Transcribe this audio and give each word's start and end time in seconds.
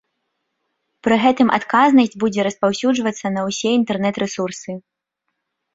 Пры 1.07 1.15
гэтым 1.25 1.47
адказнасць 1.59 2.17
будзе 2.23 2.41
распаўсюджвацца 2.49 3.35
на 3.37 3.41
ўсе 3.53 3.69
інтэрнэт-рэсурсы. 3.83 4.71